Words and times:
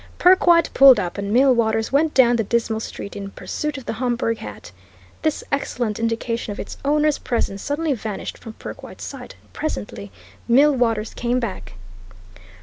Perkwite 0.17 0.73
pulled 0.73 0.99
up, 0.99 1.19
and 1.19 1.31
Millwaters 1.31 1.91
went 1.91 2.15
down 2.15 2.37
the 2.37 2.43
dismal 2.43 2.79
street 2.79 3.15
in 3.15 3.29
pursuit 3.29 3.77
of 3.77 3.85
the 3.85 3.93
Homburg 4.01 4.39
hat. 4.39 4.71
This 5.21 5.43
excellent 5.51 5.99
indication 5.99 6.51
of 6.51 6.59
its 6.59 6.75
owner's 6.83 7.19
presence 7.19 7.61
suddenly 7.61 7.93
vanished 7.93 8.39
from 8.39 8.53
Perkwite's 8.53 9.03
sight, 9.05 9.35
and 9.39 9.53
presently 9.53 10.11
Millwaters 10.49 11.13
came 11.15 11.39
back. 11.39 11.73